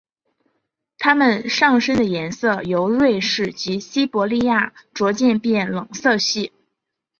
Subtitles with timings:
[0.97, 6.51] 它们上身的颜色由瑞典至西伯利亚逐渐变冷色系。